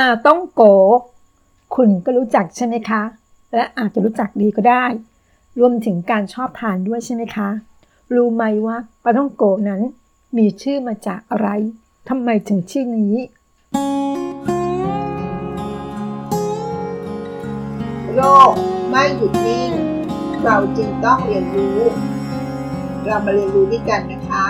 [0.00, 0.62] าต้องโก
[1.74, 3.02] คุณก็รู้จักใช่ไหมคะ
[3.54, 4.84] และอาจจะรู้จักดีก็ได้
[5.58, 7.48] รวมถึงการชอบทานด้วยใช่ไหมคะ
[8.14, 9.80] รู้ไหมว่าปลาต้องโกนั้น
[10.36, 11.48] มีชื่อมาจากอะไร
[12.08, 13.14] ทำไมถึงชื่อนี้
[18.14, 18.20] โล
[18.50, 18.52] ก
[18.90, 19.70] ไม่หยุดนิ่ง
[20.44, 21.78] เราจึงต้องเรียนรู้
[23.06, 24.46] เรามาเรียนรู้ด้วยกันนะคะ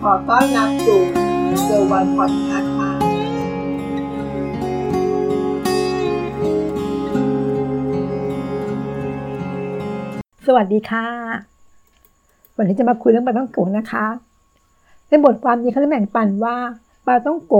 [0.00, 1.02] ขอต้อนรับสู่
[1.62, 2.93] เซอร์วันพอดคาส์
[10.48, 11.06] สวัสดีค่ะ
[12.56, 14.06] วันนี้จะมาคุยเรื่องปลาต้องโกนะคะ
[15.08, 16.56] ในบทความนี้เขาได้แบ่งปันว่า
[17.06, 17.54] ปลาต้องโก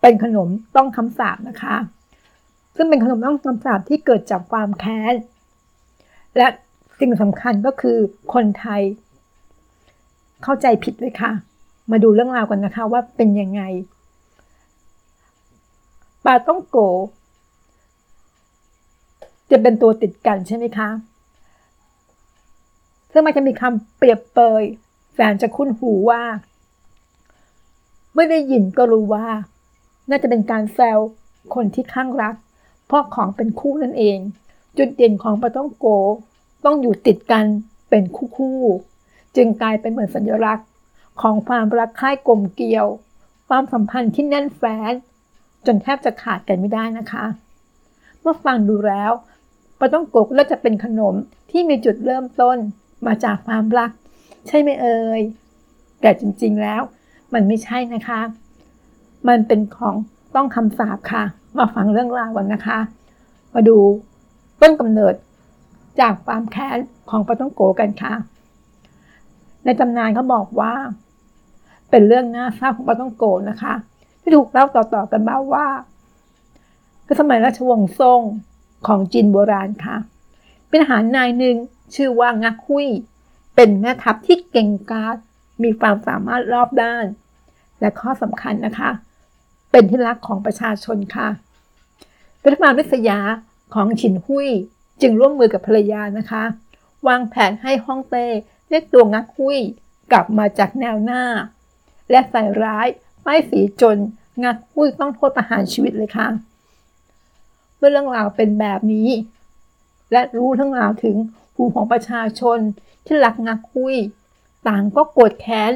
[0.00, 1.76] เป็นขนมต้องคำสาปนะคะ
[2.76, 5.14] ซึ่งเป็นขนมต้องคำสาปที่เกิดจากความแค้น
[6.36, 6.46] และ
[7.00, 7.98] สิ่งสำคัญก็คือ
[8.34, 8.82] คนไทย
[10.42, 11.32] เข้าใจผิดเลยค่ะ
[11.90, 13.62] มาดูเรื่องราวกันนะคะว่าเป็นยังไง
[16.24, 16.78] ปลาต้องโก
[19.50, 20.90] จะเป็นตัวติดกันใช่ไหมคะ
[23.16, 24.62] ซึ่งมันจะมีคำเปรียบเปย
[25.14, 26.22] แสนจะคุ้นหูว่า
[28.14, 29.26] ไม่ได้ยินก็รู้ว่า
[30.10, 30.98] น่าจะเป็นการแซว
[31.54, 32.34] คนที่ข้างรัก
[32.86, 34.18] เพราะของเป็นคู่นั่นเอง
[34.78, 35.86] จุดเด่นของปลาต้องโก
[36.64, 37.46] ต้องอยู่ติดกัน
[37.90, 38.60] เป็นคู่คู่
[39.36, 40.66] จึงกลายเป็นเหมือนสัญลักษณ์
[41.20, 42.86] ของความรักใคร่กลมเกลียว
[43.48, 44.92] ความสัมพันธ์ที่แน่นแฟ้น
[45.66, 47.24] จนแทบจะขาดกันไม่ได้นะคะ
[48.20, 49.12] เมื่อฟังดูแล้ว
[49.78, 51.14] ปลาต้องโกก็จะเป็นขนม
[51.50, 52.58] ที่มีจุดเริ่มต้น
[53.06, 53.90] มาจากความรัก
[54.46, 55.22] ใช่ไหมเอ่ย
[56.00, 56.82] แต่จริงๆแล้ว
[57.34, 58.20] มันไม่ใช่นะคะ
[59.28, 59.96] มันเป็นของ
[60.34, 61.24] ต้องคำสาปค่ะ
[61.58, 62.78] มาฟังเรื่องราวกันนะคะ
[63.54, 63.76] มาดู
[64.60, 65.14] ต้นกำเนิด
[66.00, 66.78] จากความแค้น
[67.10, 68.14] ของปาต้องโกกันค่ะ
[69.64, 70.72] ในตำนานเขาบอกว่า
[71.90, 73.74] เป็นเรื่องน่าเศร้าของปาต้องโกนะคะ
[74.20, 75.66] ที่ถูกเล่าต่อๆกันมาว่า
[77.06, 78.20] ก็สมัยราชวงศ์ซ่ง
[78.86, 79.96] ของจีนโบราณค่ะ
[80.68, 81.56] เป็นทหารนายหนึ่ง
[81.94, 82.88] ชื่อว่างักหุย
[83.54, 85.16] เป็นแม่ทัพที่เก่งกาจ
[85.62, 87.04] มีความสามารถรอบด้าน
[87.80, 88.90] และข้อสำคัญนะคะ
[89.70, 91.28] เป็นที่รักของประชาชนค่ะ
[92.44, 93.20] รัฐบาลริษยา
[93.74, 94.48] ของฉินหุย
[95.00, 96.44] จึงร่วมมือกับภรรยานะคะ
[97.08, 98.26] วางแผนให้ฮ่องเต้
[98.68, 99.58] เรียกตัวงักหุย
[100.12, 101.22] กลับมาจากแนวหน้า
[102.10, 102.88] และใส่ร้าย
[103.24, 103.96] ป้ายสีจน
[104.44, 106.28] งักหุยต้องโทษประหารชีวิตเลยค่ะ
[107.76, 109.08] เมื่อเรื่องราวเป็นแบบนี้
[110.12, 111.16] และรู้ทั้งราวถึง
[111.56, 112.58] หูของประชาชน
[113.06, 113.96] ที่รักงักหุย
[114.68, 115.72] ต่างก็โกรธแค้น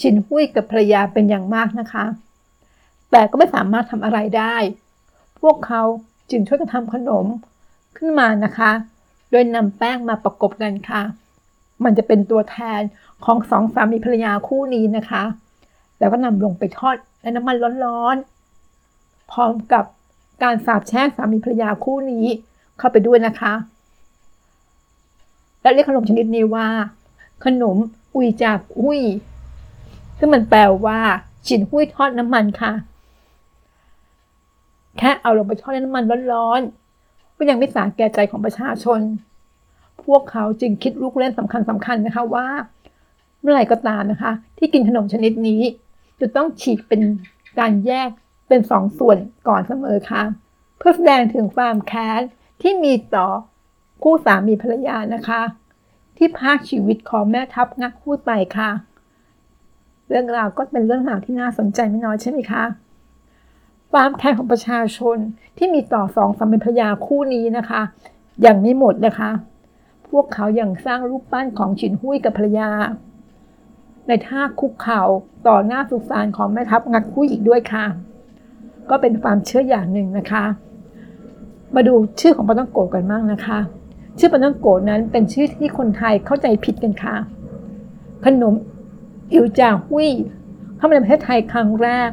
[0.00, 2.06] ฉินหุยกับภรรยาเป็นอย่างมากนะคะ
[3.10, 4.56] แต่ก็ไม่สามารถทำอะไรได้
[5.40, 5.82] พวกเขา
[6.30, 7.26] จึงช่วยกันทำขนม
[7.96, 8.70] ขึ้นมานะคะ
[9.30, 11.02] โดยนำแป้งมาประกบกันค่ะ
[11.84, 12.80] มันจะเป็นตัวแทน
[13.24, 15.24] ของสองสามีภรรยาคู่นี้นะคะ
[15.98, 19.84] แล้วก็นำลงไปทอดในน้ำมันร้อนๆ พร้อมกับ
[20.42, 22.26] การสาบแช่งสามีภรรยาคู่นี้
[22.78, 23.52] เข้าไปด้วยนะคะ
[25.62, 26.68] และเรียกขนมชนิดนี้ว่า
[27.44, 27.76] ขนม
[28.14, 29.00] อุยจากอุย
[30.18, 31.00] ซึ่งมันแปลว่า
[31.46, 32.72] ฉินหุยทอดน้ำมันค่ะ
[34.98, 39.00] แค่เอาลงไปทอดในน้ำมันร้อนๆก็ยังไม่สาแก่ใจของประชาชน
[40.04, 42.46] พวกเขาจึงคิดลูกเล่นสำคัญสำคัญนะคะว่า
[43.40, 45.62] เมื่อไหร่ก็ตามนะคะ ที่กินขนมชนิดนี้
[46.20, 47.00] จะต้องฉีกเป็น
[47.58, 48.08] การแยก
[48.48, 50.22] เป็นสองส่วนก่อนเสมอค่ะ
[50.78, 52.20] เพื่อแสดงถึงความแค้น
[52.62, 53.26] ที่มีต่อ
[54.02, 55.40] คู่สามีภรรยานะคะ
[56.16, 58.70] ที่พากชีวิตของแม่ทัพงักพูดไปค่ะ
[60.08, 62.64] เรื่องราวก็เป็นเรื่องราวที่น่าสนใจไม่น้อยใช่ไหมคะ
[63.92, 65.16] ความแค้นของประชาชน
[65.56, 67.82] ที่มีต่อสองสามีภรรยาคู่นี้นะคะ
[68.46, 69.30] ยังไม่หมดนะคะ
[70.08, 72.70] พวกเขายัางสร้างรูปปั้นของฉินหุยกับภรรยา
[74.08, 75.02] ในท่าคุกเข่า
[75.48, 77.86] ต่อหน้าสุสานของแม่ทัพงักหุยอีกด้วยค่ะ
[78.90, 80.44] ก็เป็นความเชื่ออย่างหนึ่งนะคะ
[81.74, 83.58] มาดูชื่อของปาต้องโกกันบ้างนะคะ
[84.18, 87.16] ชื่อปาต้องโกนั้นเป็นชื่อที่คนไทยเข้าใจผิดกันค่ะ
[88.24, 88.54] ขนม
[89.32, 90.08] อิวจาหุย
[90.76, 92.10] เข้ามาในประเทศไทยครั้งแรก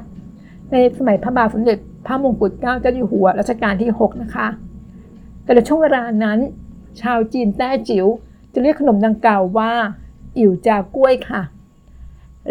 [0.72, 4.48] ในสมัยพระบาทสมเด็จพระมงกุฎเกล้าเจ้าอยู่หัวรัชกาลที่ 6 นะคะ
[5.44, 6.40] แต่ในช่วงเวลานั้น
[7.02, 8.06] ชาวจีนแต้จิ๋ว
[8.54, 9.72] จะเรียกขนมดังกล่าวว่า
[10.38, 11.42] อิ๋วจากล้วยค่ะ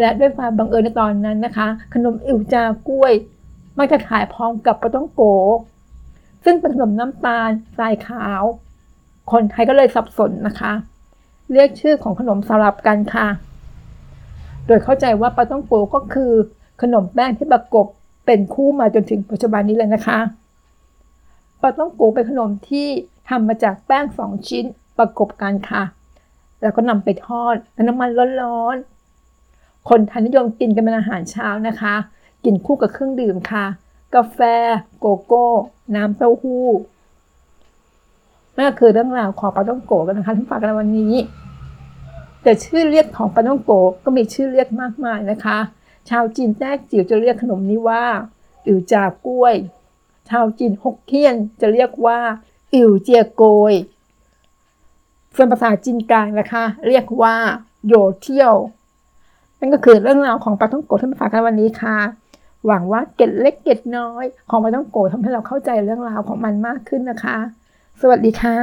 [0.00, 3.12] และด้วยความบังเอิญในตอนนั้นนะคะ ขนมอิ๋วจากล้วย
[3.78, 5.22] มักจะขายพร้อมกับปลาต้องโก
[6.44, 8.42] ซึ่งเป็นขนมน้ำตาลทรายขาว
[9.32, 10.73] คนไทยก็เลยสับสนนะคะ
[11.52, 13.26] เรียกชื่อของขนมสลับกันค่ะ
[14.67, 16.32] โดยเข้าใจว่าปาต้องโกก็คือ
[16.82, 17.87] ขนมแป้งที่ประกบ
[18.26, 20.19] เป็นคู่มาจนถึงปัจจุบันนี้เลยนะคะ
[21.61, 22.88] ปาต้องโกเป็นขนมที่
[23.28, 24.64] ทำมาจากแป้งสองชิ้น
[24.99, 25.82] ประกบกันค่ะ
[26.62, 28.11] แล้วก็นำไปทอดในน้ำมัน
[28.43, 31.94] ร้อนๆ คนไทยนิยมกินกันเป็นอาหารเช้านะคะ
[32.44, 33.67] กินคู่กับเครื่องดื่มค่ะ
[34.14, 34.38] กาแฟ
[34.99, 35.46] โกโก้
[35.94, 36.67] น้ำเต้าหู้
[38.56, 41.14] นั่นก็คือเรื่องราวของปาต้องโกะกันนะคะที่ฝากกันในวันนี้
[42.42, 45.58] แต่ชื่อเรียกของปาต้องโกะก็มีชื่อเรียกมากมายนะคะ
[46.10, 48.04] ชาวจีนแต้จิ๋วจะเรียกขนมนี้ว่า
[48.66, 49.54] อิ๋วจาก้วย
[50.28, 52.18] ชาวจีนฮกเกี้ยนจะเรียกว่า
[52.74, 53.74] อิ๋วเจียโกย
[55.36, 57.34] ส่วนภาษาจีนกลางนะคะ เรียกว่า
[57.86, 58.54] โหยวเถียว
[59.58, 61.96] นั่นก็คือเรื่องราวของปาท่องโก๋ที่มาฝากกันวันนี้ค่ะ
[62.66, 67.36] หวังว่าเกร็ดเล็กเกร็ดน้อย ของปาท่องโก๋ทำให้เราเข้าใจเรื่องราวของมันมากขึ้นนะคะ
[68.02, 68.60] สวัสดีค่ะ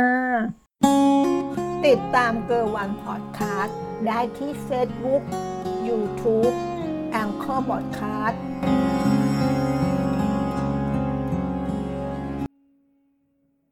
[1.85, 3.77] ติดตามเกอร์วันพอดคาสต์
[4.07, 5.23] ได้ที่เฟซบุ๊ก
[5.87, 6.49] ยูทูบ
[7.11, 8.41] แองเกอร์บอดคาสต์